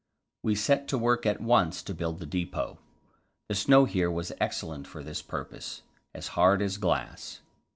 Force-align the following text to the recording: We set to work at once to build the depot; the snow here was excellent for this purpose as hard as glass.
We 0.41 0.55
set 0.55 0.87
to 0.87 0.97
work 0.97 1.27
at 1.27 1.41
once 1.41 1.83
to 1.83 1.93
build 1.93 2.17
the 2.17 2.25
depot; 2.25 2.79
the 3.49 3.53
snow 3.53 3.85
here 3.85 4.09
was 4.09 4.31
excellent 4.41 4.87
for 4.87 5.03
this 5.03 5.21
purpose 5.21 5.83
as 6.15 6.29
hard 6.29 6.63
as 6.63 6.79
glass. 6.79 7.41